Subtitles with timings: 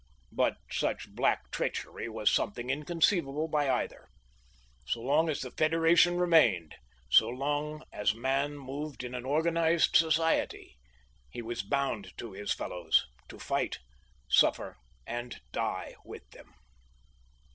[0.31, 4.07] But such black treachery was something inconceivable by either.
[4.87, 6.73] So long as the Federation remained,
[7.11, 10.75] so long as man moved in an organized society,
[11.29, 13.77] he was bound to his fellows, to fight,
[14.27, 14.75] suffer,
[15.05, 16.51] and die with them.